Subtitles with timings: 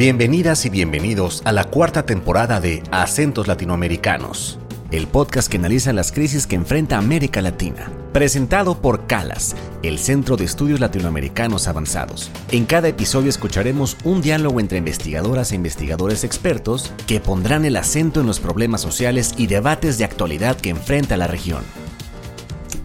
[0.00, 4.58] Bienvenidas y bienvenidos a la cuarta temporada de Acentos Latinoamericanos,
[4.90, 7.92] el podcast que analiza las crisis que enfrenta América Latina.
[8.14, 12.30] Presentado por CALAS, el Centro de Estudios Latinoamericanos Avanzados.
[12.50, 18.22] En cada episodio escucharemos un diálogo entre investigadoras e investigadores expertos que pondrán el acento
[18.22, 21.62] en los problemas sociales y debates de actualidad que enfrenta la región.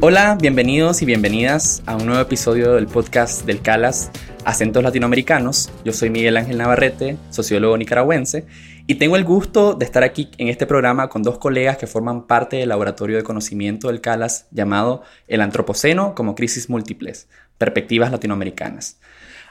[0.01, 4.11] Hola, bienvenidos y bienvenidas a un nuevo episodio del podcast del CALAS
[4.45, 5.71] Acentos Latinoamericanos.
[5.83, 8.45] Yo soy Miguel Ángel Navarrete, sociólogo nicaragüense,
[8.85, 12.27] y tengo el gusto de estar aquí en este programa con dos colegas que forman
[12.27, 18.99] parte del laboratorio de conocimiento del CALAS llamado El Antropoceno como Crisis Múltiples, Perspectivas Latinoamericanas.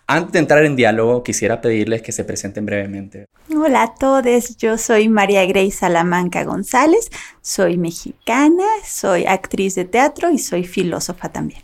[0.06, 3.26] Antes de entrar en diálogo, quisiera pedirles que se presenten brevemente.
[3.52, 10.30] Hola a todos, yo soy María Grace Salamanca González, soy mexicana, soy actriz de teatro
[10.30, 11.63] y soy filósofa también.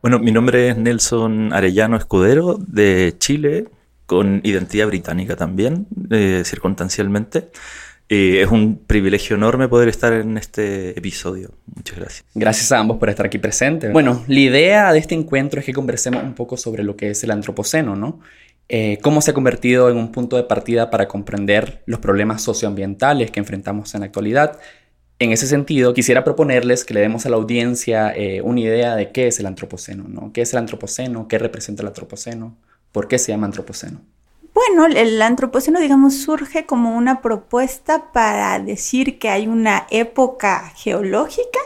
[0.00, 3.68] Bueno, mi nombre es Nelson Arellano Escudero, de Chile,
[4.06, 7.50] con identidad británica también, eh, circunstancialmente.
[8.08, 11.52] es un privilegio enorme poder estar en este episodio.
[11.74, 12.24] Muchas gracias.
[12.34, 13.90] Gracias a ambos por estar aquí presentes.
[13.90, 17.24] Bueno, la idea de este encuentro es que conversemos un poco sobre lo que es
[17.24, 18.20] el antropoceno, ¿no?
[18.74, 23.30] Eh, cómo se ha convertido en un punto de partida para comprender los problemas socioambientales
[23.30, 24.58] que enfrentamos en la actualidad
[25.22, 29.12] en ese sentido, quisiera proponerles que le demos a la audiencia eh, una idea de
[29.12, 30.32] qué es el antropoceno, ¿no?
[30.32, 31.28] ¿Qué es el antropoceno?
[31.28, 32.56] ¿Qué representa el antropoceno?
[32.92, 34.00] ¿Por qué se llama antropoceno?
[34.54, 41.60] Bueno, el antropoceno, digamos, surge como una propuesta para decir que hay una época geológica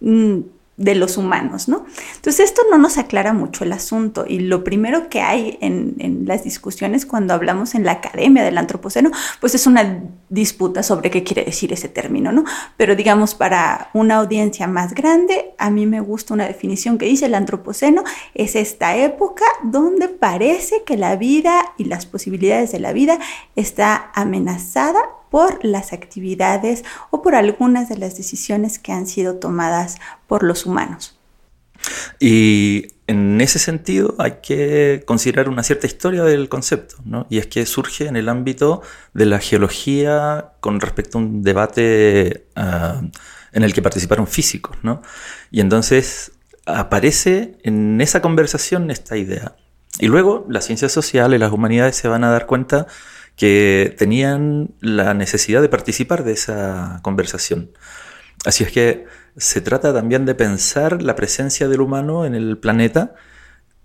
[0.00, 0.38] mm,
[0.80, 1.84] de los humanos, ¿no?
[2.16, 6.24] Entonces esto no nos aclara mucho el asunto y lo primero que hay en, en,
[6.24, 11.22] las discusiones cuando hablamos en la academia del antropoceno, pues es una disputa sobre qué
[11.22, 12.44] quiere decir ese término, ¿no?
[12.78, 17.26] Pero digamos para una audiencia más grande, a mí me gusta una definición que dice
[17.26, 22.94] el antropoceno es esta época donde parece que la vida y las posibilidades de la
[22.94, 23.18] vida
[23.54, 29.98] está amenazada por las actividades o por algunas de las decisiones que han sido tomadas
[30.26, 31.16] por los humanos.
[32.18, 37.26] Y en ese sentido hay que considerar una cierta historia del concepto, ¿no?
[37.30, 38.82] y es que surge en el ámbito
[39.14, 43.04] de la geología con respecto a un debate uh,
[43.52, 45.02] en el que participaron físicos, ¿no?
[45.50, 46.32] y entonces
[46.66, 49.56] aparece en esa conversación esta idea.
[49.98, 52.86] Y luego las ciencias sociales, las humanidades se van a dar cuenta
[53.40, 57.70] que tenían la necesidad de participar de esa conversación.
[58.44, 63.14] Así es que se trata también de pensar la presencia del humano en el planeta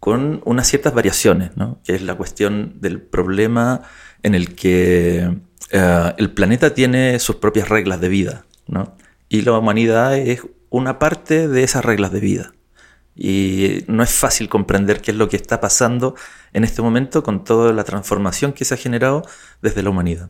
[0.01, 1.79] con unas ciertas variaciones, ¿no?
[1.85, 3.83] que es la cuestión del problema
[4.23, 5.37] en el que
[5.71, 8.97] eh, el planeta tiene sus propias reglas de vida, ¿no?
[9.29, 12.54] y la humanidad es una parte de esas reglas de vida.
[13.15, 16.15] Y no es fácil comprender qué es lo que está pasando
[16.51, 19.23] en este momento con toda la transformación que se ha generado
[19.61, 20.29] desde la humanidad.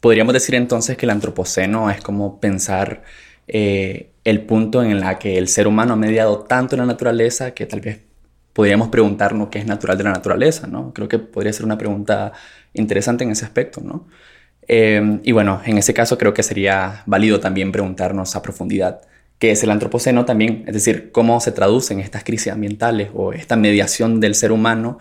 [0.00, 3.02] Podríamos decir entonces que el antropoceno es como pensar
[3.48, 7.52] eh, el punto en el que el ser humano ha mediado tanto en la naturaleza
[7.52, 8.00] que tal vez
[8.52, 10.92] podríamos preguntarnos qué es natural de la naturaleza, ¿no?
[10.92, 12.32] Creo que podría ser una pregunta
[12.74, 14.06] interesante en ese aspecto, ¿no?
[14.66, 19.02] Eh, y bueno, en ese caso creo que sería válido también preguntarnos a profundidad
[19.38, 23.56] qué es el antropoceno también, es decir, cómo se traducen estas crisis ambientales o esta
[23.56, 24.98] mediación del ser humano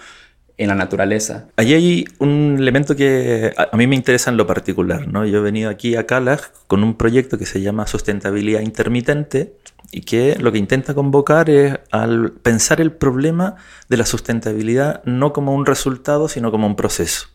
[0.58, 1.48] en la naturaleza.
[1.56, 5.08] Allí hay un elemento que a mí me interesa en lo particular.
[5.08, 5.26] ¿no?
[5.26, 9.56] Yo he venido aquí a Calag con un proyecto que se llama Sustentabilidad Intermitente
[9.92, 13.56] y que lo que intenta convocar es al pensar el problema
[13.90, 17.28] de la sustentabilidad no como un resultado, sino como un proceso.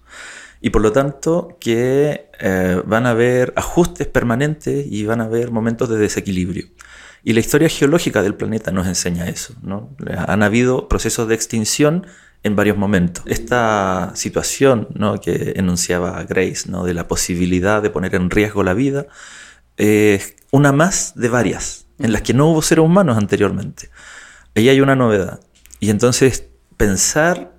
[0.61, 5.51] Y por lo tanto que eh, van a haber ajustes permanentes y van a haber
[5.51, 6.67] momentos de desequilibrio.
[7.23, 9.55] Y la historia geológica del planeta nos enseña eso.
[9.63, 9.95] ¿no?
[10.27, 12.07] Han habido procesos de extinción
[12.43, 13.25] en varios momentos.
[13.27, 15.21] Esta situación ¿no?
[15.21, 16.85] que enunciaba Grace, ¿no?
[16.85, 19.07] de la posibilidad de poner en riesgo la vida,
[19.77, 23.91] es una más de varias, en las que no hubo seres humanos anteriormente.
[24.55, 25.41] Ahí hay una novedad.
[25.81, 27.58] Y entonces pensar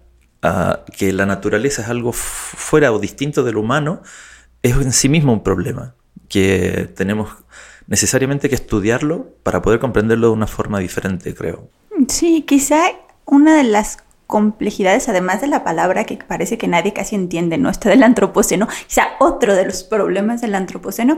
[0.96, 4.02] que la naturaleza es algo fuera o distinto del humano
[4.62, 5.96] es en sí mismo un problema,
[6.28, 7.30] que tenemos
[7.88, 11.70] necesariamente que estudiarlo para poder comprenderlo de una forma diferente, creo.
[12.08, 12.80] Sí, quizá
[13.26, 13.98] una de las
[14.28, 17.70] complejidades, además de la palabra que parece que nadie casi entiende, ¿no?
[17.70, 18.68] Está del antropoceno.
[18.88, 21.18] Quizá otro de los problemas del antropoceno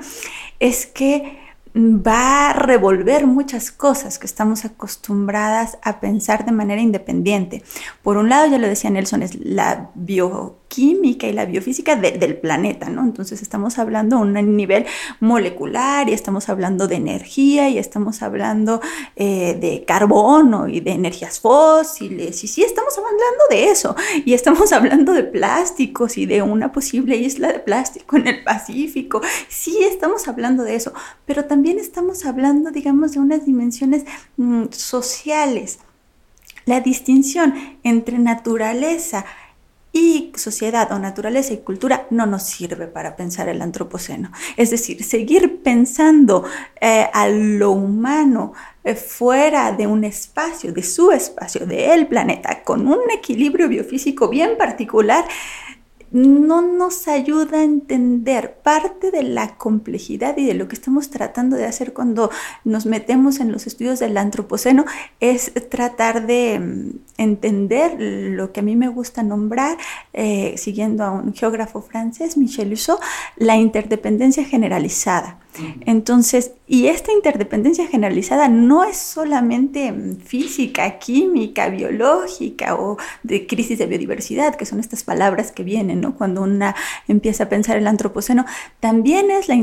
[0.59, 1.40] es que
[1.75, 7.63] va a revolver muchas cosas que estamos acostumbradas a pensar de manera independiente.
[8.03, 12.37] Por un lado, ya lo decía Nelson, es la bio química y la biofísica del
[12.37, 13.01] planeta, ¿no?
[13.01, 14.85] Entonces estamos hablando a un nivel
[15.19, 18.79] molecular y estamos hablando de energía y estamos hablando
[19.17, 24.71] eh, de carbono y de energías fósiles y sí, estamos hablando de eso y estamos
[24.77, 30.29] hablando de plásticos y de una posible isla de plástico en el Pacífico, sí, estamos
[30.29, 30.93] hablando de eso,
[31.25, 34.05] pero también estamos hablando, digamos, de unas dimensiones
[34.37, 35.79] mm, sociales.
[36.65, 39.25] La distinción entre naturaleza
[39.93, 44.31] y sociedad o naturaleza y cultura no nos sirve para pensar el antropoceno.
[44.55, 46.45] Es decir, seguir pensando
[46.79, 48.53] eh, a lo humano
[48.83, 54.57] eh, fuera de un espacio, de su espacio, del planeta, con un equilibrio biofísico bien
[54.57, 55.25] particular,
[56.11, 61.55] no nos ayuda a entender parte de la complejidad y de lo que estamos tratando
[61.55, 62.29] de hacer cuando
[62.63, 64.85] nos metemos en los estudios del antropoceno
[65.19, 69.77] es tratar de mm, entender lo que a mí me gusta nombrar,
[70.13, 72.99] eh, siguiendo a un geógrafo francés, Michel Husseau,
[73.37, 75.39] la interdependencia generalizada.
[75.85, 83.77] Entonces, y esta interdependencia generalizada no es solamente mm, física, química, biológica o de crisis
[83.77, 86.15] de biodiversidad, que son estas palabras que vienen, ¿no?
[86.15, 86.75] Cuando una
[87.07, 88.45] empieza a pensar el antropoceno,
[88.79, 89.55] también es la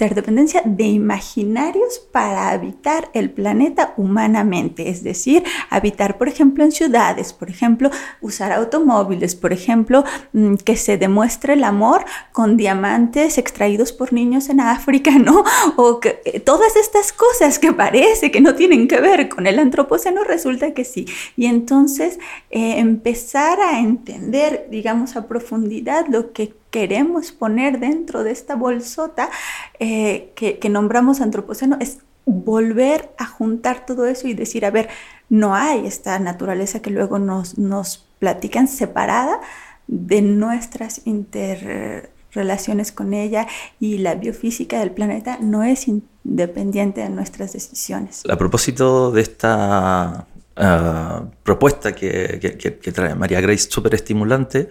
[0.00, 7.34] interdependencia de imaginarios para habitar el planeta humanamente, es decir, habitar, por ejemplo, en ciudades,
[7.34, 7.90] por ejemplo,
[8.22, 14.48] usar automóviles, por ejemplo, mm, que se demuestre el amor con diamantes extraídos por niños
[14.48, 15.44] en África, ¿no?
[15.76, 19.58] O que eh, todas estas cosas que parece que no tienen que ver con el
[19.58, 21.06] antropoceno, resulta que sí.
[21.36, 22.18] Y entonces
[22.50, 29.30] eh, empezar a entender, digamos, a profundidad lo que queremos poner dentro de esta bolsota
[29.78, 34.88] eh, que, nombramos antropoceno es volver a juntar todo eso y decir, a ver,
[35.28, 39.40] no hay esta naturaleza que luego nos, nos platican separada
[39.88, 43.48] de nuestras interrelaciones con ella
[43.80, 48.22] y la biofísica del planeta no es independiente de nuestras decisiones.
[48.30, 50.26] A propósito de esta
[50.56, 54.68] ah, propuesta que, que, trae María Grace, súper estimulante,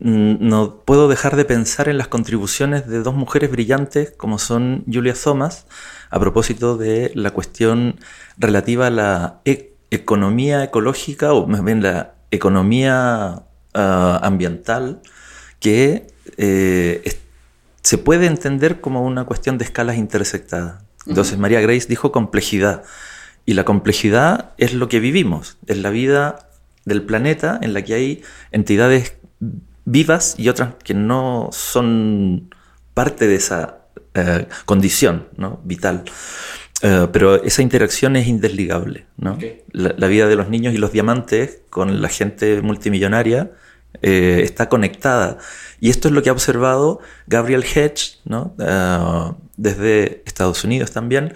[0.00, 5.14] no puedo dejar de pensar en las contribuciones de dos mujeres brillantes como son Julia
[5.14, 5.66] Thomas
[6.10, 7.98] a propósito de la cuestión
[8.36, 13.42] relativa a la e-, economía ecológica o más bien la economía
[13.74, 15.00] ah, ambiental
[15.58, 16.06] que
[16.36, 17.18] eh,
[17.82, 20.84] se puede entender como una cuestión de escalas intersectadas.
[21.06, 22.84] Entonces María Grace dijo complejidad
[23.46, 26.50] y la complejidad es lo que vivimos, es la vida
[26.84, 28.22] del planeta en la que hay
[28.52, 29.14] entidades
[29.90, 32.54] vivas y otras que no son
[32.94, 33.78] parte de esa
[34.14, 35.60] eh, condición ¿no?
[35.64, 36.04] vital.
[36.82, 39.06] Eh, pero esa interacción es indesligable.
[39.16, 39.38] ¿no?
[39.72, 43.50] La, vida de los niños y los diamantes con la gente multimillonaria
[44.02, 45.38] eh, está conectada.
[45.80, 48.54] Y esto es lo que ha observado Gabriel Hedge ¿no?
[49.56, 51.34] desde Estados Unidos también,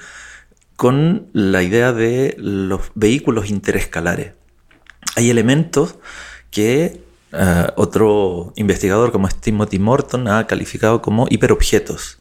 [0.76, 4.32] con la idea de los vehículos interescalares.
[5.16, 5.96] Hay elementos
[6.50, 7.00] que
[7.32, 12.18] eh, otro investigador como es Timothy Morton ha calificado como hiperobjetos,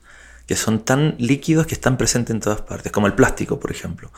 [0.48, 4.10] que son tan líquidos que están presentes en todas partes, como el plástico, por ejemplo.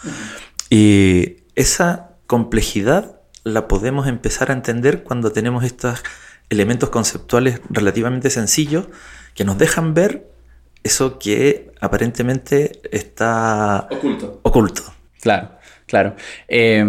[0.69, 6.03] Y esa complejidad la podemos empezar a entender cuando tenemos estos
[6.49, 8.85] elementos conceptuales relativamente sencillos
[9.33, 10.29] que nos dejan ver
[10.83, 14.39] eso que aparentemente está oculto.
[14.43, 14.81] oculto.
[15.21, 15.51] Claro,
[15.87, 16.15] claro.
[16.47, 16.83] Eh,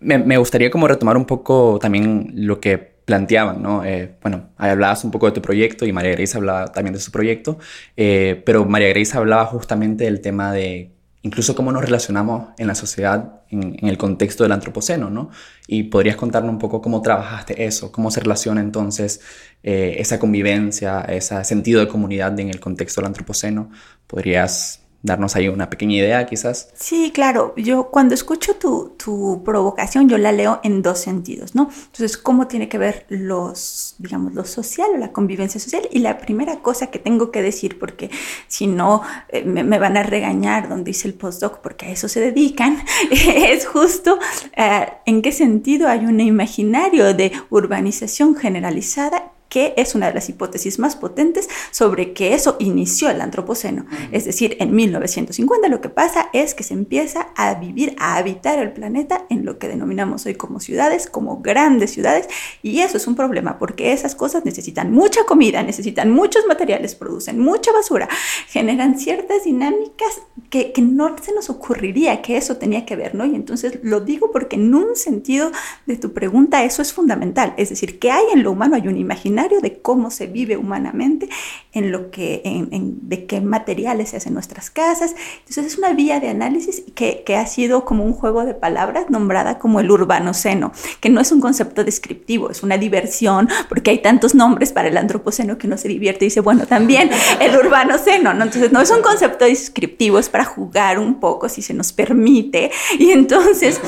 [0.00, 3.84] me, me, gustaría como retomar un poco también lo que planteaban, ¿no?
[3.84, 7.10] Eh, bueno, hablabas un poco de tu proyecto y María Grace hablaba también de su
[7.10, 7.58] proyecto,
[7.96, 10.92] eh, pero María Grace hablaba justamente del tema de
[11.22, 15.30] incluso cómo nos relacionamos en la sociedad en, el contexto del antropoceno, ¿no?
[15.66, 19.20] Y podrías contarnos un poco cómo trabajaste eso, cómo se relaciona entonces
[19.62, 23.70] eh, esa convivencia, ese sentido de comunidad en el contexto del antropoceno.
[24.06, 26.68] ¿Podrías darnos ahí una pequeña idea quizás.
[26.74, 27.54] Sí, claro.
[27.56, 31.68] Yo cuando escucho tu, provocación, yo la leo en dos sentidos, ¿no?
[31.86, 35.82] Entonces, ¿cómo tiene que ver los, digamos, lo social o la convivencia social?
[35.90, 38.10] Y la primera cosa que tengo que decir, porque
[38.46, 42.20] si no eh, me, van a regañar donde dice el postdoc, porque a eso se
[42.20, 42.78] dedican,
[43.10, 44.18] es justo
[44.56, 50.30] eh, en qué sentido hay un imaginario de urbanización generalizada que es una de las
[50.30, 53.84] hipótesis más potentes sobre que eso inició el antropoceno.
[54.10, 58.58] Es decir, en 1950 lo que pasa es que se empieza a vivir, a habitar
[58.58, 62.28] el planeta en lo que denominamos hoy como ciudades, como grandes ciudades,
[62.62, 67.38] y eso es un problema porque esas cosas necesitan mucha comida, necesitan muchos materiales, producen
[67.38, 68.08] mucha basura,
[68.48, 73.26] generan ciertas dinámicas que, que no se nos ocurriría que eso tenía que ver, ¿no?
[73.26, 75.52] Y entonces lo digo porque en un sentido
[75.84, 78.96] de tu pregunta eso es fundamental, es decir, que hay en lo humano, hay un
[78.96, 81.28] imaginario de cómo se vive humanamente,
[81.72, 85.14] en lo que, en, de qué materiales se hacen nuestras casas.
[85.40, 89.10] Entonces es una vía de análisis que, que ha sido como un juego de palabras
[89.10, 93.98] nombrada como el urbanoceno, que no es un concepto descriptivo, es una diversión, porque hay
[93.98, 98.34] tantos nombres para el antropoceno que uno se divierte y dice, bueno, también el urbanoceno,
[98.34, 98.44] ¿no?
[98.44, 102.70] Entonces no es un concepto descriptivo, es para jugar un poco, si se nos permite.
[102.98, 103.80] Y entonces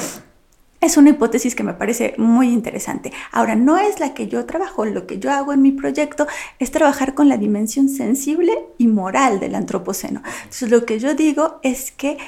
[0.85, 3.13] es una hipótesis que me parece muy interesante.
[3.33, 6.27] Ahora, no es la que yo trabajo, lo que yo hago en mi proyecto
[6.59, 10.23] es trabajar con la dimensión sensible y moral del antropoceno.
[10.43, 12.19] Entonces, lo que yo digo es que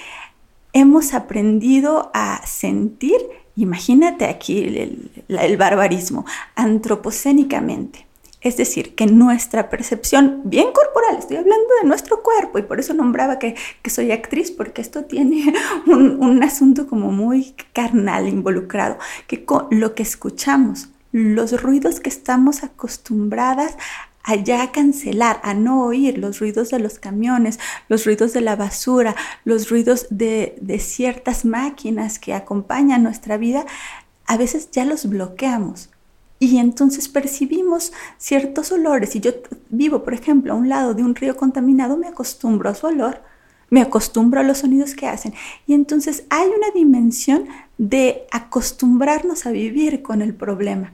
[0.72, 3.18] hemos aprendido a sentir,
[3.56, 4.64] imagínate aquí
[5.28, 8.05] el, barbarismo, antropocénicamente
[8.46, 12.94] es decir, que nuestra percepción, bien corporal, estoy hablando de nuestro cuerpo y por eso
[12.94, 15.52] nombraba que, soy actriz, porque esto tiene
[15.86, 22.62] un, asunto como muy carnal involucrado, que con lo que escuchamos, los ruidos que estamos
[22.62, 23.76] acostumbradas
[24.22, 28.54] a ya cancelar, a no oír los ruidos de los camiones, los ruidos de la
[28.54, 33.66] basura, los ruidos de, de ciertas máquinas que acompañan nuestra vida,
[34.24, 35.90] a veces ya los bloqueamos
[36.38, 39.10] y entonces percibimos ciertos olores.
[39.10, 39.32] Si yo
[39.70, 43.22] vivo, por ejemplo, a un lado de un río contaminado, me acostumbro a su olor,
[43.70, 45.34] me acostumbro a los sonidos que hacen.
[45.66, 47.46] Y entonces hay una dimensión
[47.78, 50.92] de acostumbrarnos a vivir con el problema.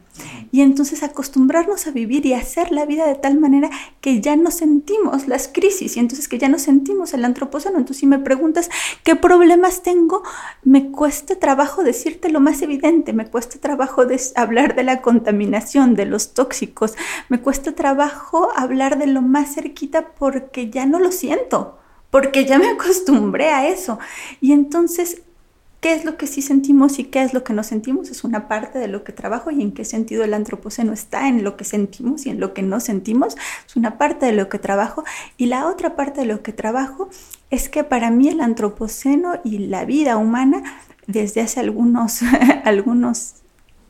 [0.50, 4.50] Y entonces acostumbrarnos a vivir y hacer la vida de tal manera que ya no
[4.50, 7.78] sentimos las crisis y entonces que ya no sentimos el antropoceno.
[7.78, 8.68] Entonces si me preguntas
[9.04, 10.22] qué problemas tengo,
[10.64, 16.04] me cuesta trabajo decirte lo más evidente, me cuesta trabajo hablar de la contaminación, de
[16.04, 16.94] los tóxicos,
[17.28, 21.78] me cuesta trabajo hablar de lo más cerquita porque ya no lo siento,
[22.12, 23.98] porque ya me acostumbré a eso.
[24.40, 25.22] Y entonces
[25.80, 28.46] qué es lo que sí sentimos y qué es lo que no sentimos es una
[28.46, 31.64] parte de lo que trabajo y en qué sentido el antropoceno está en lo que
[31.64, 33.36] sentimos y en lo que no sentimos.
[33.66, 35.02] Es una parte de lo que trabajo.
[35.36, 37.10] Y la otra parte de lo que trabajo
[37.50, 40.62] es que para mí el antropoceno y la vida humana
[41.08, 42.20] desde hace algunos
[42.64, 43.34] algunos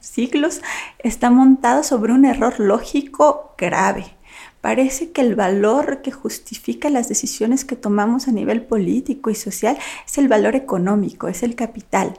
[0.01, 0.63] siglos
[0.99, 4.17] está montado sobre un error lógico grave
[4.63, 9.77] Parece que el valor que justifica las decisiones que tomamos a nivel político y social
[10.07, 12.15] es el valor económico, es el capital.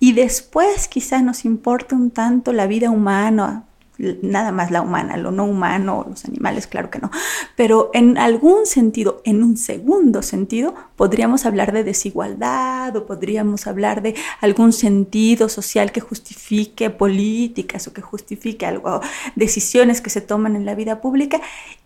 [0.00, 3.66] Y después quizás nos importa un tanto la vida humana,
[3.98, 7.10] nada más la humana, lo no humano, los animales, claro que no.
[7.56, 14.02] Pero en algún sentido, en un segundo sentido, podríamos hablar de desigualdad o podríamos hablar
[14.02, 19.00] de algún sentido social que justifique políticas o que justifique algo,
[19.36, 21.40] decisiones que se toman en la vida pública.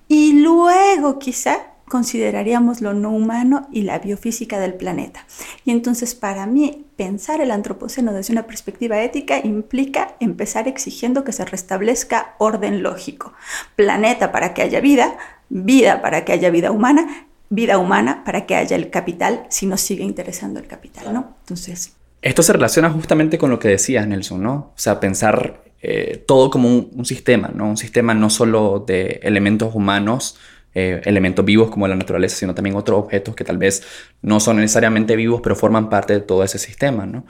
[0.08, 5.24] Y luego quizá consideraríamos lo no humano y la biofísica del planeta.
[5.64, 11.32] Y entonces para mí pensar el antropoceno desde una perspectiva ética implica empezar exigiendo que
[11.32, 13.32] se restablezca orden lógico.
[13.76, 15.16] Planeta para que haya vida,
[15.48, 19.80] vida para que haya vida humana, vida humana para que haya el capital si nos
[19.80, 21.36] sigue interesando el capital, ¿no?
[21.40, 21.92] Entonces...
[22.22, 24.52] Esto se relaciona justamente con lo que decías, Nelson, ¿no?
[24.54, 27.68] O sea, pensar eh, todo como un, sistema, ¿no?
[27.68, 30.36] Un sistema no solo de elementos humanos,
[30.78, 33.82] eh, elementos vivos como la naturaleza, sino también otros objetos que tal vez
[34.20, 37.24] no son necesariamente vivos, pero forman parte de todo ese sistema, ¿no?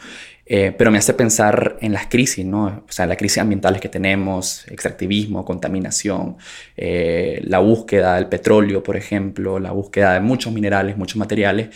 [0.46, 2.66] Eh, pero me hace pensar en las crisis, ¿no?
[2.66, 6.36] O sea, las crisis ambientales que tenemos, extractivismo, contaminación,
[6.76, 11.68] la búsqueda del petróleo, por ejemplo, la búsqueda de muchos minerales, muchos materiales,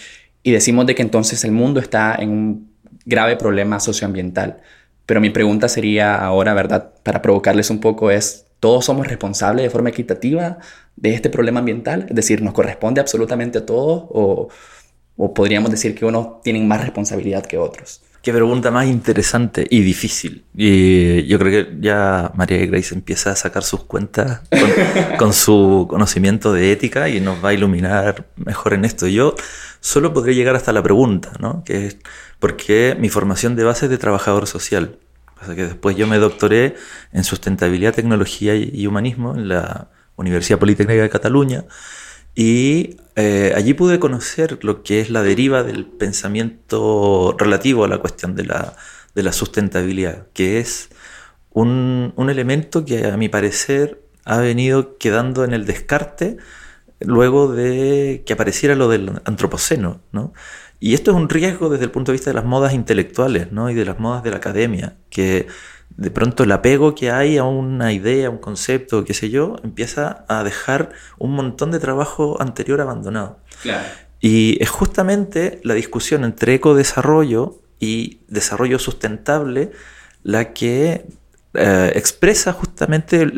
[0.43, 2.73] y decimos de que entonces el mundo está en un
[3.05, 4.61] grave problema socioambiental.
[5.07, 6.95] Pero mi pregunta sería ahora, ¿verdad?
[7.03, 10.59] Para provocarles un poco es, ¿todos somos responsables de forma equitativa
[11.01, 12.07] de este problema ambiental?
[12.09, 14.49] Es decir, ¿nos corresponde absolutamente a todos o,
[15.17, 18.03] o podríamos decir que unos tienen más responsabilidad que otros?
[18.23, 20.45] Qué pregunta más interesante y difícil.
[20.55, 24.71] Y yo creo que ya María Grace empieza a sacar sus cuentas con,
[25.19, 29.07] con, su conocimiento de ética y nos va a iluminar mejor en esto.
[29.07, 29.35] Yo
[29.81, 31.65] solo podría llegar hasta la pregunta, ¿no?
[31.65, 31.97] Que es,
[32.39, 34.99] porque mi formación de base es de trabajador social.
[35.39, 36.75] Pasa que después yo me doctoré
[37.13, 39.89] en sustentabilidad, tecnología y humanismo en la
[40.21, 41.65] Universidad Politécnica de Cataluña
[42.35, 47.99] y eh, allí pude conocer lo que es la deriva del pensamiento relativo a la
[47.99, 48.77] cuestión de la,
[49.15, 50.91] de la sustentabilidad, que es
[51.51, 56.37] un, un, elemento que a mi parecer ha venido quedando en el descarte
[57.01, 60.33] luego de que apareciera lo del antropoceno, ¿no?
[60.81, 63.69] Y esto es un riesgo desde el punto de vista de las modas intelectuales ¿no?
[63.69, 65.47] y de las modas de la academia, que
[66.01, 69.57] de pronto el apego que hay a una idea, a un concepto, qué sé yo,
[69.63, 73.39] empieza a dejar un montón de trabajo anterior abandonado.
[74.19, 79.71] Y es justamente la discusión entre ecodesarrollo y desarrollo sustentable
[80.23, 81.07] la que
[81.55, 83.31] eh, expresa justamente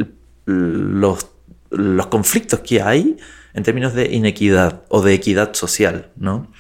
[0.47, 1.26] los
[1.73, 3.16] los conflictos que hay
[3.54, 6.50] en términos de inequidad o de equidad social, ¿no?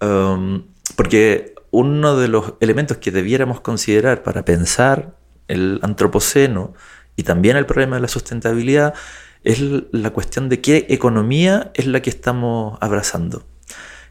[0.00, 0.64] Um,
[0.96, 5.16] porque uno de los elementos que debiéramos considerar para pensar
[5.48, 6.74] el antropoceno
[7.16, 8.94] y también el problema de la sustentabilidad
[9.44, 13.44] es la cuestión de qué economía es la que estamos abrazando.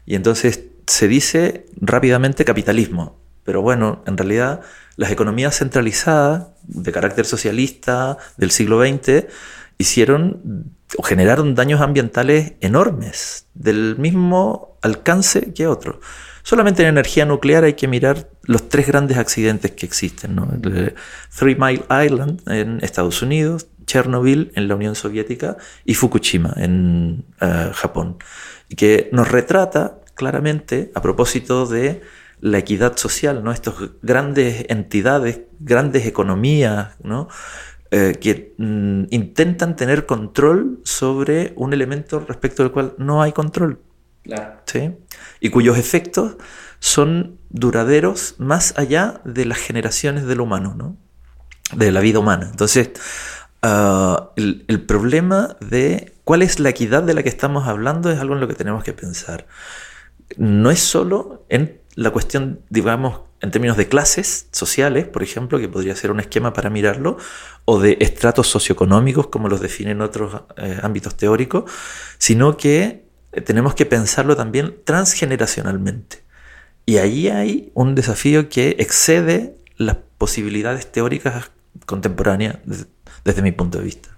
[0.04, 4.60] Y entonces se dice rápidamente capitalismo, pero bueno, en realidad
[4.96, 9.26] las economías centralizadas de carácter socialista del siglo XX
[9.78, 15.96] hicieron o generaron daños ambientales enormes, del mismo alcance que otros.
[16.42, 20.34] Solamente en energía nuclear hay que mirar los tres grandes accidentes que existen.
[20.34, 20.48] ¿no?
[21.36, 27.70] Three Mile Island en Estados Unidos, Chernobyl en la Unión Soviética y Fukushima en eh,
[27.72, 28.18] Japón.
[28.68, 32.00] Y que nos retrata claramente a propósito de
[32.40, 33.52] la equidad social, ¿no?
[33.52, 37.28] Estas grandes entidades, grandes economías, ¿no?
[37.92, 43.78] Eh, que mm, intentan tener control sobre un elemento respecto del cual no hay control.
[45.40, 46.36] Y cuyos efectos
[46.78, 50.96] son duraderos más allá de las generaciones del humano, ¿no?
[51.72, 52.48] de la vida humana.
[52.50, 52.90] Entonces,
[53.62, 58.34] ah, el, problema de cuál es la equidad de la que estamos hablando es algo
[58.34, 59.46] en lo que tenemos que pensar.
[60.36, 65.68] No es solo en la cuestión, digamos, en términos de clases sociales, por ejemplo, que
[65.68, 67.16] podría ser un esquema para mirarlo,
[67.64, 71.70] o de estratos socioeconómicos, como los definen otros eh, ámbitos teóricos,
[72.18, 73.04] sino que
[73.40, 76.22] tenemos que pensarlo también transgeneracionalmente.
[76.84, 81.50] Y ahí hay un desafío que excede las posibilidades teóricas
[81.86, 82.58] contemporáneas
[83.24, 84.08] desde mi punto de vista.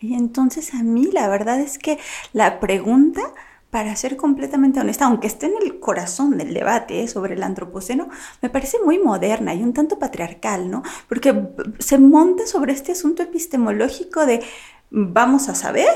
[0.00, 1.98] Y entonces a mí la verdad es que
[2.32, 3.22] la pregunta
[3.70, 8.08] para ser completamente honesta, aunque esté en el corazón del debate sobre el antropoceno,
[8.40, 10.82] me parece muy moderna y un tanto patriarcal, ¿no?
[11.08, 11.48] Porque
[11.78, 14.42] se monta sobre este asunto epistemológico de
[14.90, 15.90] vamos a saber,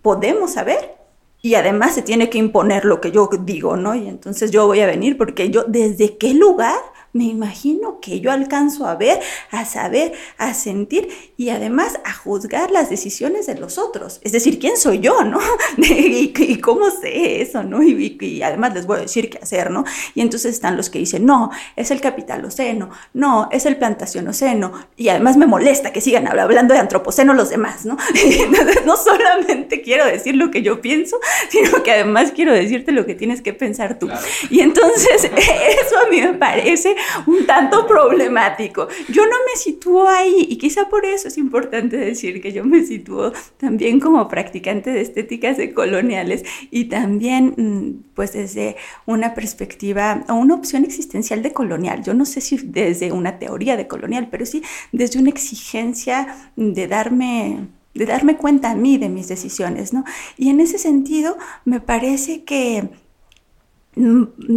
[0.00, 1.01] podemos saber,
[1.42, 3.96] y además se tiene que imponer lo que yo digo, ¿no?
[3.96, 6.78] Y entonces yo voy a venir porque yo, ¿desde qué lugar
[7.12, 12.70] me imagino que yo alcanzo a ver, a saber, a sentir y además a juzgar
[12.70, 14.18] las decisiones de los otros.
[14.22, 15.38] Es decir, ¿quién soy yo, no?
[15.76, 17.82] y, cómo sé eso, ¿no?
[17.82, 19.84] Y, además les voy a decir qué hacer, ¿no?
[20.14, 24.72] Y entonces están los que dicen, no, es el capitaloceno, no, es el plantacionoceno.
[24.96, 27.98] Y además me molesta que sigan hablando de antropoceno los demás, ¿no?
[28.86, 31.18] no solamente quiero decir lo que yo pienso,
[31.50, 34.08] sino que además quiero decirte lo que tienes que pensar tú.
[34.48, 36.96] Y entonces eso a mí me parece
[37.26, 38.88] un tanto problemático.
[39.08, 42.84] Yo no me sitúo ahí y quizá por eso es importante decir que yo me
[42.84, 50.34] sitúo también como practicante de estéticas coloniales y también mm, pues desde una perspectiva o
[50.34, 52.02] una opción existencial de colonial.
[52.02, 54.62] Yo no sé si desde una teoría de colonial, pero sí
[54.92, 60.04] desde una exigencia de darme de darme cuenta a mí de mis decisiones, ¿no?
[60.38, 62.88] Y en ese sentido me parece que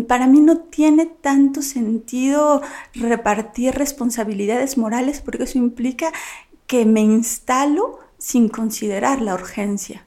[0.08, 2.62] para mí no tiene tanto sentido
[2.94, 6.12] repartir responsabilidades morales porque eso implica
[6.68, 10.06] que me instalo sin considerar la urgencia.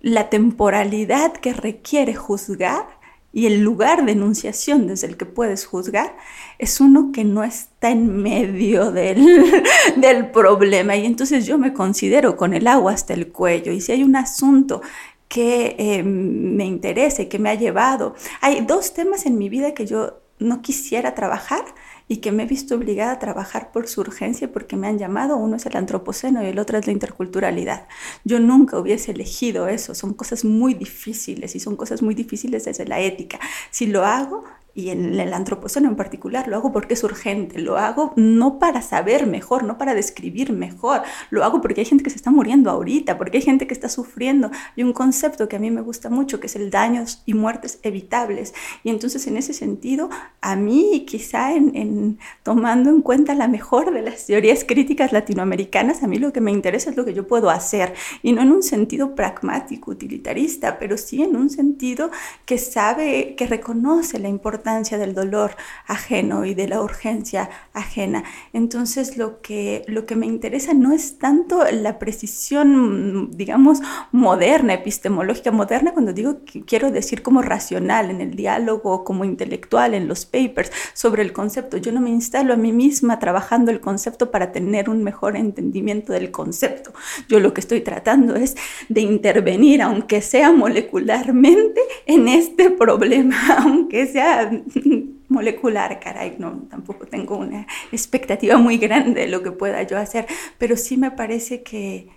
[0.00, 2.98] La temporalidad que requiere juzgar
[3.32, 6.16] y el lugar de enunciación desde el que puedes juzgar
[6.58, 9.62] es uno que no está en medio del,
[9.96, 13.92] del, problema y entonces yo me considero con el agua hasta el cuello y si
[13.92, 14.80] hay un asunto
[15.28, 18.14] que eh, me interese, que me ha llevado.
[18.40, 21.64] Hay dos temas en mi vida que yo no quisiera trabajar
[22.06, 25.36] y que me he visto obligada a trabajar por su urgencia porque me han llamado.
[25.36, 27.86] Uno es el antropoceno y el otro es la interculturalidad.
[28.24, 29.94] Yo nunca hubiese elegido eso.
[29.94, 33.38] Son cosas muy difíciles y son cosas muy difíciles desde la ética.
[33.70, 34.44] Si lo hago,
[34.78, 38.80] y en el antropoceno en particular lo hago porque es urgente, lo hago no para
[38.80, 42.70] saber mejor, no para describir mejor, lo hago porque hay gente que se está muriendo
[42.70, 44.52] ahorita, porque hay gente que está sufriendo.
[44.76, 47.80] Y un concepto que a mí me gusta mucho, que es el daños y muertes
[47.82, 48.54] evitables.
[48.84, 50.10] Y entonces en ese sentido,
[50.40, 56.06] a mí quizá en, tomando en cuenta la mejor de las teorías críticas latinoamericanas, a
[56.06, 58.62] mí lo que me interesa es lo que yo puedo hacer, y no en un
[58.62, 62.12] sentido pragmático, utilitarista, pero sí en un sentido
[62.46, 68.22] que sabe, que reconoce la importancia del dolor ajeno y de la urgencia ajena.
[68.52, 73.80] Entonces lo que, lo que me interesa no es tanto la precisión, digamos,
[74.12, 79.94] moderna, epistemológica, moderna cuando digo que quiero decir como racional en el diálogo, como intelectual
[79.94, 81.78] en los papers sobre el concepto.
[81.78, 86.12] Yo no me instalo a mí misma trabajando el concepto para tener un mejor entendimiento
[86.12, 86.92] del concepto.
[87.26, 88.54] Yo lo que estoy tratando es
[88.90, 94.50] de intervenir, aunque sea molecularmente, en este problema, aunque sea
[95.28, 100.26] molecular, caray, no, tampoco tengo una expectativa muy grande de lo que pueda yo hacer,
[100.58, 102.08] pero sí me parece que,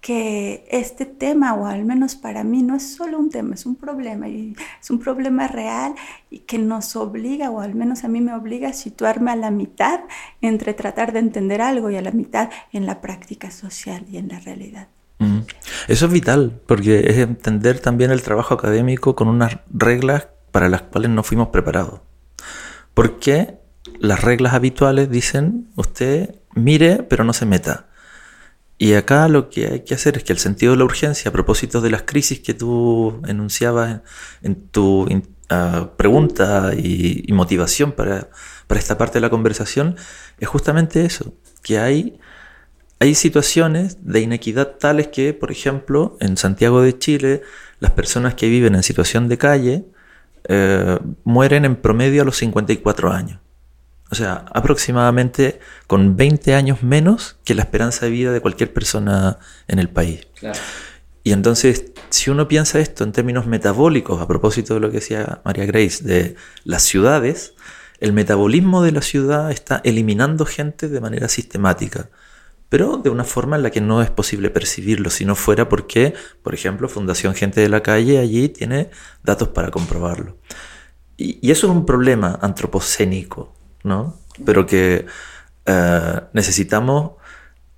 [0.00, 3.74] que este tema, o al menos para mí, no es solo un tema, es un
[3.74, 5.94] problema, y es un problema real
[6.30, 9.50] y que nos obliga, o al menos a mí me obliga a situarme a la
[9.50, 10.00] mitad
[10.40, 14.28] entre tratar de entender algo y a la mitad en la práctica social y en
[14.28, 14.88] la realidad.
[15.88, 20.82] Eso es vital, porque es entender también el trabajo académico con unas reglas para las
[20.82, 22.02] cuales no fuimos preparados.
[22.94, 23.58] Porque
[23.98, 27.88] las reglas habituales dicen, usted mire, pero no se meta.
[28.78, 31.32] Y acá lo que hay que hacer es que el sentido de la urgencia, a
[31.32, 34.02] propósito de las crisis que tú enunciabas
[34.42, 35.08] en, tu
[35.50, 38.30] ah, pregunta y, motivación para,
[38.68, 39.96] esta parte de la conversación,
[40.38, 42.20] es justamente eso, que hay,
[43.00, 47.42] hay situaciones de inequidad tales que, por ejemplo, en Santiago de Chile,
[47.80, 49.93] las personas que viven en situación de calle
[50.48, 53.40] eh, mueren en promedio a los 54 años.
[54.10, 59.38] O sea, aproximadamente con 20 años menos que la esperanza de vida de cualquier persona
[59.66, 60.26] en el país.
[61.24, 65.40] Y entonces, si uno piensa esto en términos metabólicos, a propósito de lo que decía
[65.44, 67.54] María Grace, de las ciudades,
[67.98, 72.10] el metabolismo de la ciudad está eliminando gente de manera sistemática,
[72.74, 76.12] pero de una forma en la que no es posible percibirlo, si no fuera porque,
[76.42, 78.90] por ejemplo, Fundación Gente de la Calle allí tiene
[79.22, 80.38] datos para comprobarlo.
[81.16, 84.18] Y, y eso es un problema antropocénico, ¿no?
[84.44, 85.06] Pero que
[85.66, 87.12] eh, necesitamos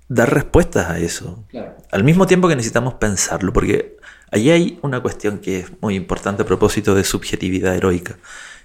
[0.07, 1.45] dar respuestas a eso.
[1.91, 3.97] Al mismo tiempo que necesitamos pensarlo, porque
[4.31, 8.17] allí hay una cuestión que es muy importante a propósito de subjetividad heroica,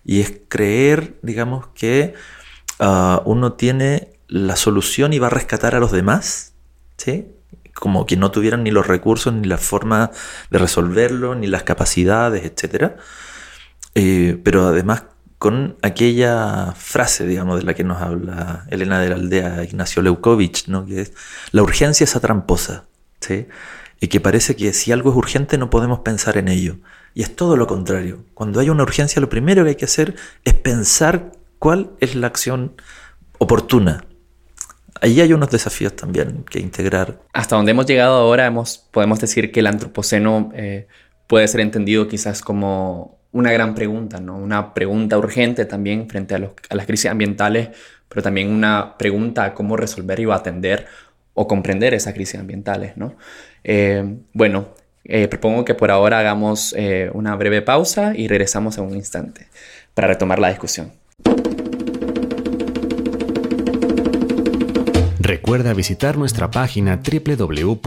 [0.03, 2.15] y es creer, digamos, que
[2.79, 6.55] ah, uno tiene la solución va a rescatar a los demás,
[6.97, 7.27] ¿sí?
[7.75, 10.11] como que no tuvieran ni los recursos, ni la forma
[10.51, 12.93] de resolverlo, ni las capacidades, etc.
[13.95, 15.05] Eh, pero además
[15.37, 20.69] con aquella frase, digamos, de la que nos habla Elena de la Aldea, Ignacio Leukovich,
[20.69, 20.87] ¿no?
[20.87, 21.13] que es,
[21.51, 22.87] la urgencia es atramposa,
[23.21, 23.49] ¿sí?
[24.01, 26.79] y que parece que si algo es urgente no podemos pensar en ello.
[27.13, 28.25] Y es todo lo contrario.
[28.33, 32.29] Cuando hay una urgencia, lo primero que hay que hacer es pensar cuál es la
[32.29, 32.81] acción
[33.39, 34.07] oportuna.
[35.03, 37.19] Ahí hay unos desafíos también que integrar.
[37.33, 38.55] Hasta donde hemos llegado ahora,
[38.93, 40.87] podemos decir que el antropoceno eh,
[41.27, 44.37] puede ser entendido quizás como una gran pregunta, ¿no?
[44.37, 47.71] Una pregunta urgente también frente a, las crisis ambientales,
[48.09, 50.87] pero también una pregunta a cómo resolver y atender
[51.35, 53.17] o comprender esas crisis ambientales, ¿no?
[53.65, 54.69] Eh, bueno,
[55.03, 56.77] eh, propongo que por ahora hagamos
[57.13, 59.49] una breve pausa y regresamos en un instante
[59.95, 61.02] para retomar la discusión.
[65.45, 67.83] Recuerda visitar nuestra página www.calas.lat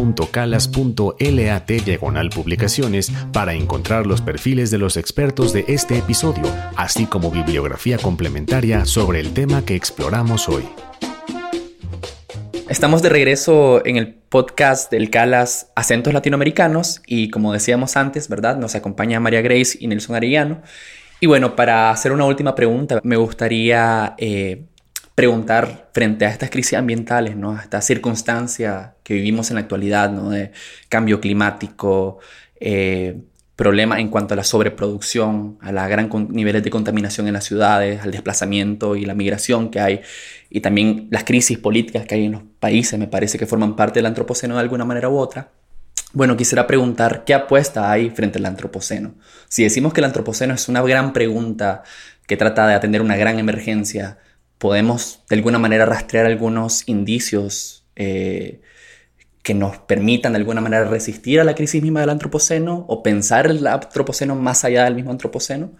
[2.35, 6.43] publicaciones para encontrar los perfiles de los expertos de este episodio,
[6.75, 10.63] así como bibliografía complementaria sobre el tema que exploramos hoy.
[12.67, 18.57] Estamos de regreso en el podcast del Calas Acentos Latinoamericanos y como decíamos antes, ¿verdad?
[18.57, 20.61] Nos acompaña María Grace y Nelson Arellano.
[21.21, 24.65] Y bueno, para hacer una última pregunta, me gustaría eh,
[25.15, 27.57] preguntar frente a estas crisis ambientales, ¿no?
[27.57, 30.29] a esta circunstancia que vivimos en la actualidad, ¿no?
[30.29, 30.51] de
[30.89, 32.19] cambio climático,
[32.59, 33.17] eh,
[33.55, 38.01] problemas en cuanto a la sobreproducción, a los gran niveles de contaminación en las ciudades,
[38.03, 40.01] al desplazamiento y la migración que hay,
[40.49, 43.99] y también las crisis políticas que hay en los países, me parece que forman parte
[43.99, 45.51] del antropoceno de alguna manera u otra.
[46.11, 49.15] Bueno, quisiera preguntar, ¿qué apuesta hay frente al antropoceno?
[49.47, 51.83] Si decimos que el antropoceno es una gran pregunta
[52.27, 54.17] que trata de atender una gran emergencia,
[54.57, 58.61] podemos de alguna manera rastrear algunos indicios eh,
[59.43, 63.47] que nos permitan de alguna manera resistir a la crisis misma del antropoceno o pensar
[63.47, 65.73] el antropoceno más allá del mismo antropoceno?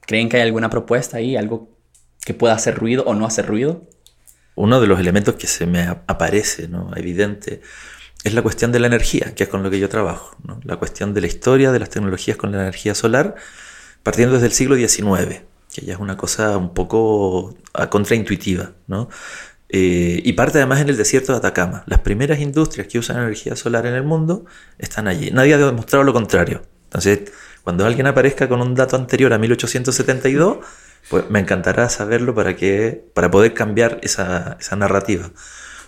[0.00, 1.76] ¿Creen que hay alguna propuesta ahí, algo
[2.24, 3.88] que pueda hacer ruido o no hacer ruido?
[4.54, 6.90] Uno de los elementos que se me aparece, ¿no?
[6.96, 7.60] evidente,
[8.24, 10.36] es la cuestión de la energía, que es con lo que yo trabajo.
[10.64, 13.34] La cuestión de la historia de las tecnologías con la energía solar,
[14.02, 19.08] partiendo desde el siglo XIX que ya es una cosa un poco ah, contraintuitiva, ¿no?
[19.74, 21.82] Eh, y parte además en el desierto de Atacama.
[21.86, 24.44] Las primeras industrias que usan energía solar en el mundo
[24.78, 25.30] están allí.
[25.30, 26.62] Nadie ha demostrado lo contrario.
[26.84, 27.32] Entonces,
[27.64, 30.58] cuando alguien aparezca con un dato anterior a 1872,
[31.08, 35.30] pues me encantará saberlo para, que, para poder cambiar esa, narrativa.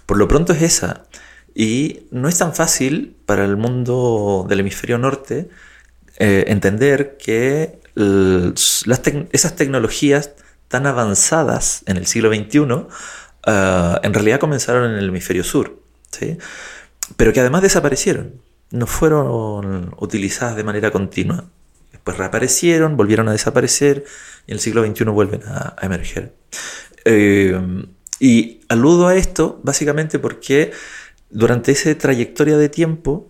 [0.07, 1.05] Por lo pronto es esa.
[1.55, 5.51] Y no es tan fácil para el mundo del hemisferio norte
[6.19, 10.33] eh, entender que esas tecnologías
[10.69, 12.87] tan avanzadas en el siglo XXI
[13.47, 15.79] ah, en realidad comenzaron en el hemisferio sur,
[16.11, 16.39] ¿sí?
[17.17, 21.45] pero que además desaparecieron, no fueron utilizadas de manera continua.
[21.93, 24.05] Después reaparecieron, volvieron a desaparecer
[24.47, 26.35] y en el siglo XXI vuelven a, emerger.
[27.05, 27.87] Eh,
[28.19, 30.73] y aludo a esto básicamente porque
[31.31, 33.29] durante esa trayectoria de tiempo,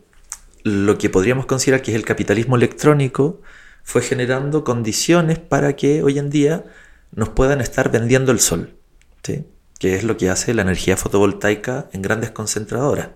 [0.62, 3.40] lo que podríamos considerar que es el capitalismo electrónico
[3.84, 6.64] fue generando condiciones para que hoy en día
[7.12, 8.76] nos puedan estar vendiendo el sol,
[9.22, 9.44] ¿sí?
[9.78, 13.10] que es lo que hace la energía fotovoltaica en grandes concentradoras,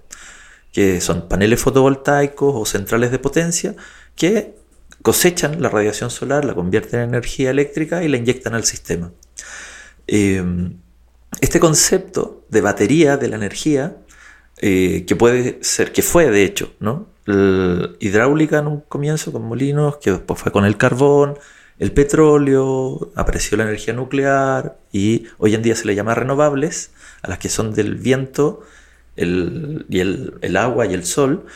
[0.73, 3.75] que son paneles fotovoltaicos o centrales de potencia
[4.15, 4.55] que
[5.03, 9.11] cosechan la radiación solar, la convierten en energía eléctrica y la inyectan al sistema.
[10.07, 10.45] Eh,
[11.41, 13.97] este concepto de batería de la energía,
[14.59, 17.09] eh, que puede ser, que fue de hecho, ¿no?
[18.01, 21.39] Hidráulica en un comienzo con molinos, que después fue con el carbón,
[21.79, 26.91] el petróleo, apareció la energía nuclear y hoy en día se le llama renovables,
[27.23, 28.63] a las que son del viento
[29.17, 31.47] el, y el, agua y el sol.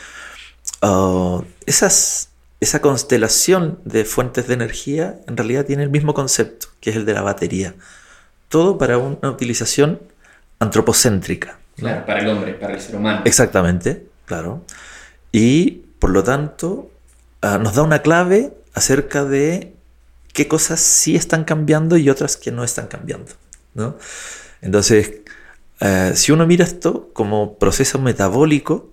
[0.81, 6.91] Ah, esas, esa constelación de fuentes de energía en realidad tiene el mismo concepto, que
[6.91, 7.75] es el de la batería.
[8.47, 9.99] Todo para una utilización
[10.59, 11.57] antropocéntrica.
[11.75, 13.21] Claro, para el hombre, para el ser humano.
[13.25, 14.63] Exactamente, claro.
[15.33, 16.89] Y por lo tanto,
[17.41, 19.73] ah, nos da una clave acerca de
[20.31, 23.31] qué cosas sí están cambiando y otras que no están cambiando.
[23.73, 23.97] ¿no?
[24.61, 25.21] Entonces,
[25.79, 28.91] eh, si uno mira esto como proceso metabólico,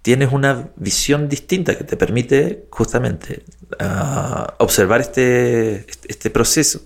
[0.00, 3.44] tienes una visión distinta que te permite justamente
[3.80, 6.82] ah, observar este, este proceso.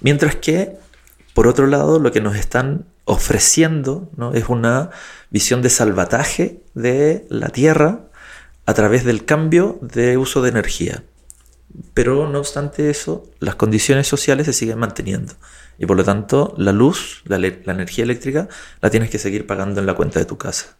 [0.00, 0.76] Mientras que,
[1.34, 4.32] por otro lado, lo que nos están ofreciendo ¿no?
[4.34, 4.90] es una
[5.30, 8.02] visión de salvataje de la Tierra
[8.66, 11.02] a través del cambio de uso de energía.
[11.92, 15.34] Pero no obstante eso, las condiciones sociales se siguen manteniendo.
[15.76, 18.48] Y por lo tanto, la luz, la, energía eléctrica,
[18.80, 20.76] la tienes que seguir pagando en la cuenta de tu casa.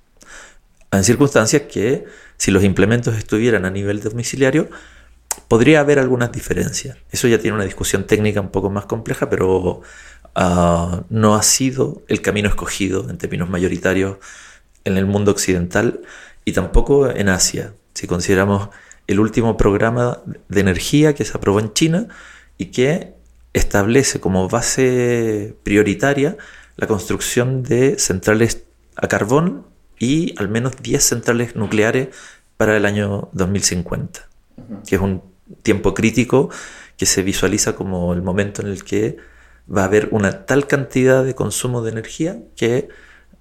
[0.93, 2.05] En circunstancias que,
[2.37, 4.69] si los implementos estuvieran a nivel domiciliario,
[5.49, 6.97] podría haber algunas diferencias.
[7.11, 9.83] Eso ya tiene una discusión técnica un poco más compleja, pero
[10.35, 14.19] Ah, no ha sido el camino escogido en términos mayoritarios
[14.85, 16.01] en el mundo occidental
[16.45, 17.75] y tampoco en Asia.
[17.95, 18.71] Si consideramos
[19.07, 22.09] el último programa de energía que se aprobó en China
[22.59, 23.15] y que
[23.53, 26.37] establece como base prioritaria
[26.77, 28.65] la construcción de centrales
[28.97, 29.67] a carbón
[29.99, 32.09] y al menos 10 centrales nucleares
[32.57, 34.29] para el año 2050,
[34.87, 35.23] que es un
[35.63, 36.51] tiempo crítico
[36.97, 39.17] que se visualiza como el momento en el que
[39.75, 42.89] va a haber una tal cantidad de consumo de energía que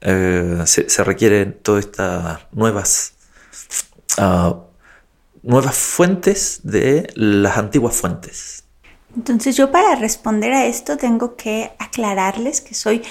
[0.01, 3.13] eh, se, requieren todas estas nuevas,
[4.17, 4.61] ah,
[5.43, 8.63] nuevas fuentes de las antiguas fuentes.
[9.15, 13.01] Entonces yo para responder a esto tengo que aclararles que soy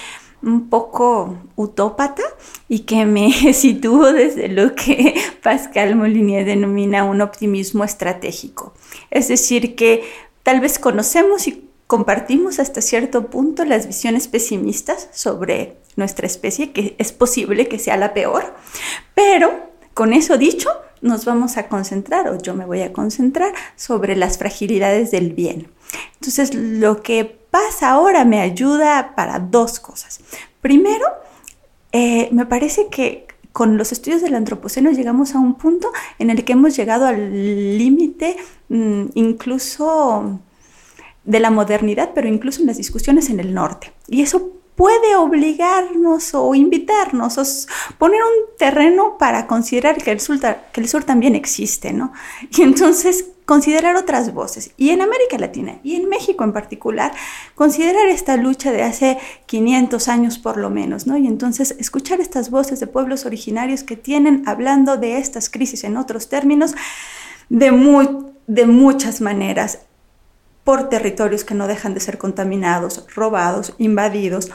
[0.41, 2.23] un poco utópata
[2.69, 8.73] y que me sitúo desde lo que Pascal Molinier denomina un optimismo estratégico.
[9.11, 10.03] Es decir, que
[10.43, 16.95] tal vez conocemos y compartimos hasta cierto punto las visiones pesimistas sobre nuestra especie, que
[16.99, 18.53] es posible que sea la peor,
[19.15, 20.69] pero con eso dicho,
[21.01, 25.71] nos vamos a concentrar, o yo me voy a concentrar, sobre las fragilidades del bien.
[26.13, 30.19] Entonces, lo que pasa ahora me ayuda para dos cosas.
[30.61, 31.07] Primero,
[31.91, 36.45] eh, me parece que con los estudios del antropoceno llegamos a un punto en el
[36.45, 38.37] que hemos llegado al límite
[38.69, 40.39] mm, incluso
[41.29, 43.93] de la modernidad, pero incluso en las discusiones en el norte.
[44.07, 47.43] Y eso puede obligarnos o invitarnos o
[47.99, 52.13] poner un terreno para considerar que el, sur, que el sur también existe, ¿no?
[52.57, 54.71] Y entonces considerar otras voces.
[54.75, 57.11] Y en América Latina y en México en particular,
[57.53, 61.15] considerar esta lucha de hace 500 años por lo menos, ¿no?
[61.15, 65.95] Y entonces escuchar estas voces de pueblos originarios que tienen hablando de estas crisis en
[65.95, 66.73] otros términos
[67.49, 68.09] de, muy,
[68.47, 69.79] de muchas maneras
[70.69, 74.51] por territorios que no dejan de ser contaminados, robados, invadidos,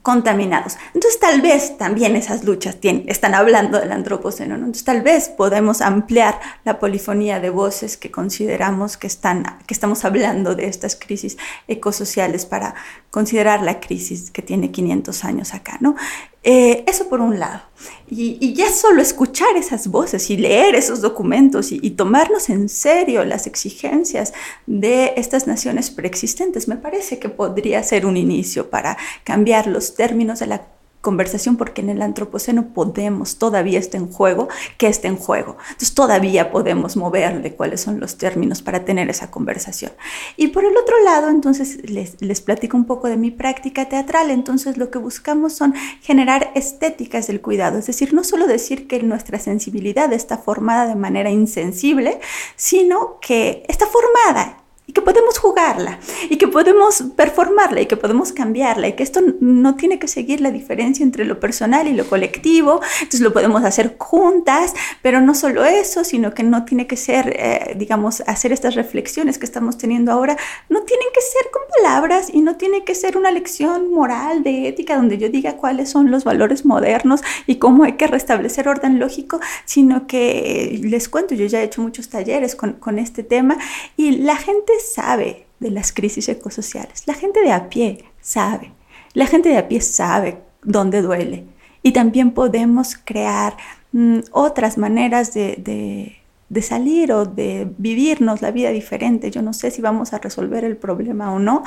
[0.00, 0.76] contaminados.
[0.94, 5.80] Entonces tal vez también esas luchas tienen, están hablando del antropoceno, entonces tal vez podemos
[5.80, 11.38] ampliar la polifonía de voces que consideramos que, están, que estamos hablando de estas crisis
[11.66, 12.76] ecosociales para
[13.10, 15.96] considerar la crisis que tiene 500 años acá, ¿no?
[16.44, 17.62] Eh, eso por un lado.
[18.08, 23.46] Y, ya solo escuchar esas voces y leer esos documentos y, tomarnos en serio las
[23.46, 24.32] exigencias
[24.66, 30.40] de estas naciones preexistentes me parece que podría ser un inicio para cambiar los términos
[30.40, 30.75] de la
[31.06, 35.56] conversación porque en el antropoceno podemos, todavía está en juego, que está en juego.
[35.66, 39.92] Entonces todavía podemos moverle cuáles son los términos para tener esa conversación.
[40.36, 44.32] Y por el otro lado, entonces les, les platico un poco de mi práctica teatral.
[44.32, 49.00] Entonces lo que buscamos son generar estéticas del cuidado, es decir, no solo decir que
[49.04, 52.18] nuestra sensibilidad está formada de manera insensible,
[52.56, 54.65] sino que está formada
[54.96, 55.98] que podemos jugarla
[56.30, 60.40] y que podemos performarla y que podemos cambiarla y que esto no tiene que seguir
[60.40, 65.34] la diferencia entre lo personal y lo colectivo, entonces lo podemos hacer juntas, pero no
[65.34, 69.76] solo eso, sino que no tiene que ser, eh, digamos, hacer estas reflexiones que estamos
[69.76, 70.38] teniendo ahora,
[70.70, 74.66] no tienen que ser con palabras y no tiene que ser una lección moral de
[74.68, 78.98] ética donde yo diga cuáles son los valores modernos y cómo hay que restablecer orden
[78.98, 83.58] lógico, sino que les cuento, yo ya he hecho muchos talleres con, con este tema
[83.98, 88.72] y la gente sabe de las crisis ecosociales, la gente de a pie sabe,
[89.14, 91.44] la gente de a pie sabe dónde duele.
[91.82, 93.56] Y también podemos crear
[93.92, 96.16] mm, otras maneras de,
[96.48, 99.30] de salir o de vivirnos la vida diferente.
[99.30, 101.62] Yo no sé si vamos a resolver el problema o no,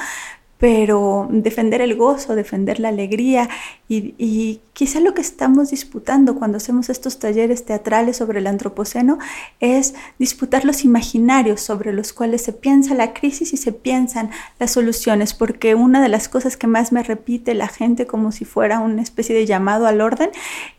[0.60, 3.50] pero defender el gozo, defender la alegría
[3.88, 9.18] y, quizá lo que estamos disputando cuando hacemos estos talleres teatrales sobre el antropoceno
[9.60, 14.72] es disputar los imaginarios sobre los cuales se piensa la crisis y se piensan las
[14.72, 18.80] soluciones, porque una de las cosas que más me repite la gente como si fuera
[18.80, 20.30] una especie de llamado al orden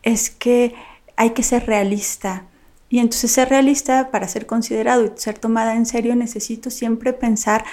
[0.02, 0.74] es que
[1.16, 2.44] hay que ser realista,
[2.90, 7.64] y entonces ser realista, para ser considerado y ser tomada en serio, necesito siempre pensar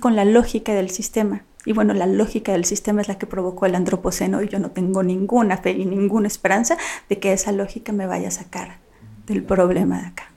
[0.00, 1.42] con la lógica del sistema.
[1.64, 4.70] Y bueno, la lógica del sistema es la que provocó el antropoceno y yo no
[4.70, 6.76] tengo ninguna fe y ninguna esperanza
[7.08, 8.78] de que esa lógica me vaya a sacar
[9.26, 10.30] del problema de acá.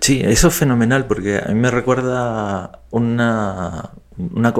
[0.00, 4.54] Sí, eso es fenomenal porque a mí me recuerda una, una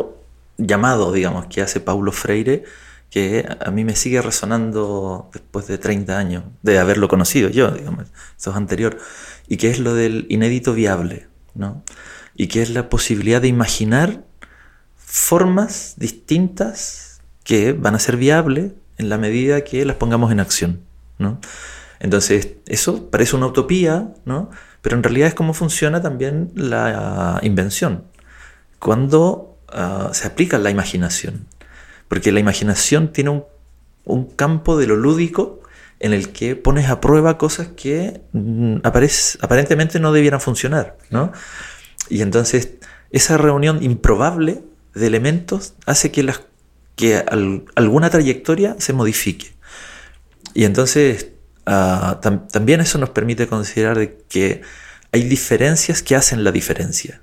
[0.58, 2.64] llamado, digamos, que hace Paulo Freire
[3.12, 8.06] que a mí me sigue resonando después de 30 años de haberlo conocido yo, digamos,
[8.38, 8.96] eso es anterior,
[9.46, 11.84] y que es lo del inédito viable, ¿no?
[12.34, 14.24] Y que es la posibilidad de imaginar
[14.96, 20.80] formas distintas que van a ser viables en la medida que las pongamos en acción.
[21.18, 21.38] ¿no?
[22.00, 24.50] Entonces, eso parece una utopía, ¿no?
[24.80, 28.04] pero en realidad es como funciona también la invención.
[28.78, 31.46] Cuando ah, se aplica la imaginación.
[32.08, 33.44] Porque la imaginación tiene un,
[34.04, 35.60] un, campo de lo lúdico
[36.00, 40.98] en el que pones a prueba cosas que mm, aparentemente no debieran funcionar.
[41.10, 41.32] ¿no?
[42.08, 42.70] Y entonces
[43.10, 44.62] esa reunión improbable
[44.94, 46.42] de elementos hace que, las,
[46.96, 47.24] que
[47.74, 49.54] alguna trayectoria se modifique.
[50.54, 51.28] Y entonces
[51.66, 54.62] ah, también eso nos permite considerar que
[55.12, 57.22] hay diferencias que hacen la diferencia.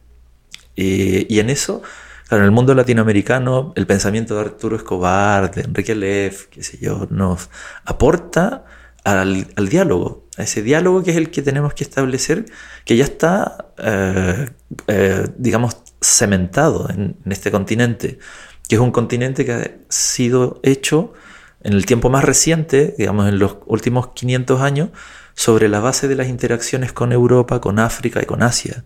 [0.75, 1.81] y en eso,
[2.27, 6.77] claro, en el mundo latinoamericano, el pensamiento de Arturo Escobar, de Enrique Leff, qué sé
[6.79, 7.49] yo, nos
[7.83, 8.63] aporta
[9.03, 12.45] al, diálogo, ese diálogo que es el que tenemos que establecer,
[12.86, 14.49] que ya está, eh,
[14.88, 18.19] eh, digamos, cementado en, este continente,
[18.67, 21.13] que es un continente que ha sido hecho
[21.62, 24.89] en el tiempo más reciente, digamos, en los últimos 500 años,
[25.34, 28.84] sobre la base de las interacciones con Europa, con África y con Asia.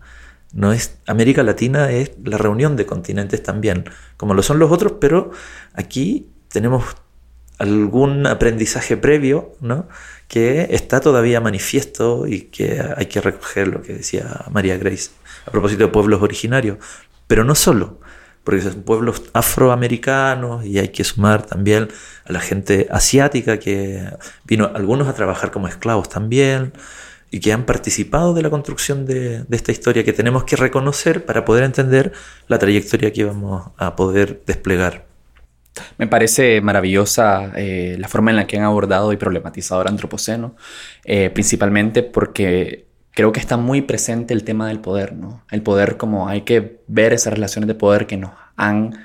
[0.52, 3.84] No es, América Latina es la reunión de continentes también,
[4.16, 5.32] como lo son los otros, pero
[5.74, 6.84] aquí tenemos
[7.58, 9.88] algún aprendizaje previo, ¿no?
[10.28, 15.10] Que está todavía manifiesto y que hay que recoger lo que decía María Grace
[15.46, 16.78] a propósito de pueblos originarios,
[17.26, 18.00] pero no solo,
[18.44, 21.88] porque son pueblos afroamericanos y hay que sumar también
[22.24, 24.06] a la gente asiática que
[24.44, 26.72] vino algunos a trabajar como esclavos también
[27.30, 31.24] y que han participado de la construcción de, de esta historia que tenemos que reconocer
[31.24, 32.12] para poder entender
[32.48, 35.13] la trayectoria que vamos a poder desplegar.
[35.98, 40.54] Me parece maravillosa eh, la forma en la que han abordado y problematizado el antropoceno,
[41.04, 45.44] eh, principalmente porque creo que está muy presente el tema del poder, ¿no?
[45.50, 48.98] El poder como hay que ver esas relaciones de poder que nos han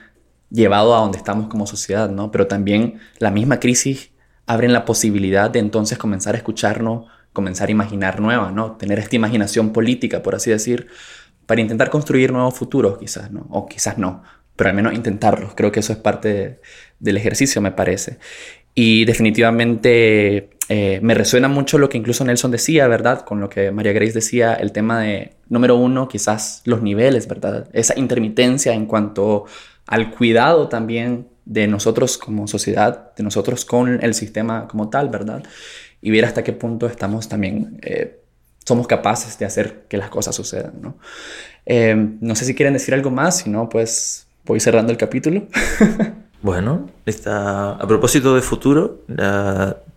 [0.49, 2.31] llevado a donde estamos como sociedad, ¿no?
[2.31, 4.11] Pero también la misma crisis
[4.47, 8.73] abre la posibilidad de entonces comenzar a escucharnos, comenzar a imaginar nuevas, ¿no?
[8.73, 10.87] Tener esta imaginación política, por así decir,
[11.45, 13.45] para intentar construir nuevos futuros, quizás, ¿no?
[13.49, 14.23] O quizás no,
[14.59, 15.53] pero al menos intentarlo.
[15.55, 16.59] Creo que eso es parte
[16.99, 18.17] del ejercicio, me parece.
[18.75, 23.21] Y definitivamente eh, me resuena mucho lo que incluso Nelson decía, ¿verdad?
[23.21, 27.69] Con lo que María Grace decía, el tema de, número uno, quizás los niveles, ¿verdad?
[27.71, 29.45] Esa intermitencia en cuanto
[29.87, 35.41] al cuidado también de nosotros como sociedad, de nosotros con el sistema como tal, ¿verdad?
[36.01, 38.19] Y ver hasta qué punto estamos también, eh,
[38.65, 40.97] somos capaces de hacer que las cosas sucedan, ¿no?
[41.65, 45.47] Eh, no sé si quieren decir algo más, si no, pues voy cerrando el capítulo.
[46.41, 49.05] bueno, está, a propósito de futuro,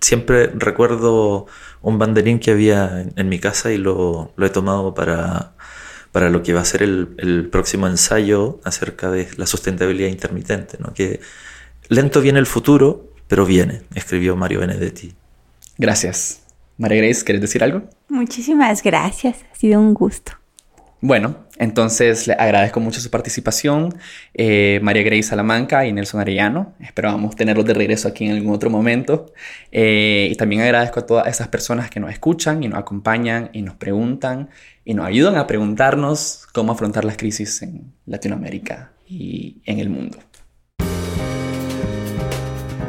[0.00, 1.46] siempre recuerdo
[1.80, 5.54] un banderín que había en, mi casa y lo, he tomado para,
[6.12, 10.92] para, lo que va a ser el, próximo ensayo acerca de la sustentabilidad intermitente, ¿no?
[10.92, 11.20] que
[11.88, 15.14] lento viene el futuro, pero viene, escribió Mario Benedetti.
[15.78, 16.42] Gracias.
[16.76, 17.88] María Grace, ¿quieres decir algo?
[18.08, 20.41] Muchísimas gracias, ha sido un gusto.
[21.04, 23.92] Bueno, entonces le agradezco mucho su participación,
[24.34, 26.74] eh, María Grace Salamanca y Nelson Arellano.
[26.78, 29.32] Esperábamos tenerlos de regreso aquí en algún otro momento.
[29.72, 33.62] Eh, y también agradezco a todas esas personas que nos escuchan y nos acompañan y
[33.62, 34.50] nos preguntan
[34.84, 40.18] y nos ayudan a preguntarnos cómo afrontar las crisis en Latinoamérica y en el mundo.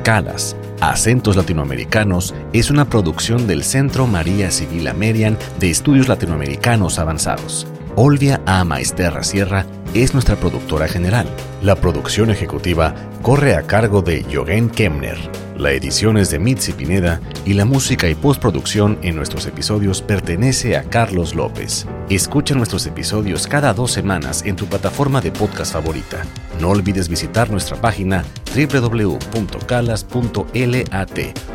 [0.03, 7.72] Calas, Acentos Latinoamericanos es una producción del Centro María Civil Amerian de Estudios Latinoamericanos Avanzados.
[7.95, 8.63] Olvia A.
[8.63, 9.65] Maesterra Sierra
[10.01, 11.27] es nuestra productora general.
[11.61, 15.17] La producción ejecutiva corre a cargo de Jogen Kemner.
[15.57, 20.75] La edición es de Mitzi Pineda y la música y postproducción en nuestros episodios pertenece
[20.77, 21.85] a Carlos López.
[22.09, 26.23] Escucha nuestros episodios cada dos semanas en tu plataforma de podcast favorita.
[26.59, 28.25] No olvides visitar nuestra página
[28.55, 29.19] www.calas.lat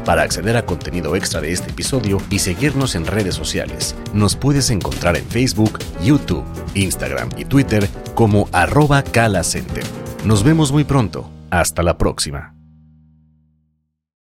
[0.05, 3.97] para acceder a contenido extra de este episodio y seguirnos en redes sociales.
[4.15, 7.89] Nos puedes encontrar en Facebook, YouTube, Instagram y Twitter
[8.19, 9.85] como arroba calacenter.
[10.25, 11.31] Nos vemos muy pronto.
[11.51, 12.58] Hasta la próxima.